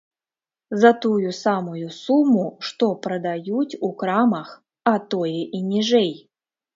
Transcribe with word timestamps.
За 0.83 0.91
тую 1.01 1.33
самую 1.39 1.89
суму, 1.97 2.45
што 2.69 2.87
прадаюць 3.05 3.77
у 3.89 3.91
крамах, 3.99 4.49
а 4.93 4.95
тое 5.13 5.35
і 5.59 5.61
ніжэй! 5.69 6.11